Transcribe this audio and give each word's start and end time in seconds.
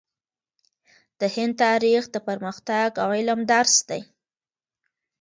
د 1.19 1.21
هند 1.35 1.53
تاریخ 1.63 2.01
د 2.11 2.15
پرمختګ 2.27 2.89
او 3.03 3.09
علم 3.17 3.39
درس 3.51 3.75
دی. 3.89 4.01